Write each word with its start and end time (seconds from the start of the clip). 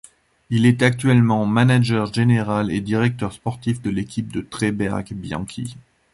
Il 0.49 0.65
est 0.65 0.81
actuellement 0.81 1.45
manager 1.45 2.11
général 2.11 2.71
et 2.71 2.81
directeur 2.81 3.33
sportif 3.33 3.83
de 3.83 3.91
l'équipe 3.91 4.49
Tre 4.49 4.71
Berg-Bianchi. 4.71 5.75